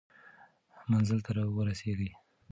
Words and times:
منزل 0.89 1.19
ته 1.25 1.31
ورسېږئ. 1.55 2.11